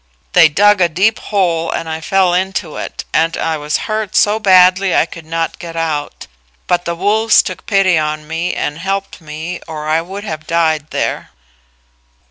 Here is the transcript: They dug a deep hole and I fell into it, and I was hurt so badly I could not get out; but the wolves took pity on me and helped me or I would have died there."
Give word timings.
They 0.33 0.49
dug 0.49 0.81
a 0.81 0.89
deep 0.89 1.19
hole 1.19 1.69
and 1.71 1.87
I 1.87 2.01
fell 2.01 2.33
into 2.33 2.75
it, 2.75 3.05
and 3.13 3.37
I 3.37 3.57
was 3.57 3.77
hurt 3.85 4.15
so 4.15 4.39
badly 4.39 4.95
I 4.95 5.05
could 5.05 5.27
not 5.27 5.59
get 5.59 5.75
out; 5.75 6.25
but 6.65 6.85
the 6.85 6.95
wolves 6.95 7.43
took 7.43 7.67
pity 7.67 7.99
on 7.99 8.27
me 8.27 8.55
and 8.55 8.79
helped 8.79 9.21
me 9.21 9.59
or 9.67 9.87
I 9.87 10.01
would 10.01 10.23
have 10.23 10.47
died 10.47 10.89
there." 10.89 11.29